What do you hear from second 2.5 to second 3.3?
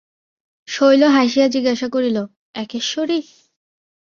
একেশ্বরী?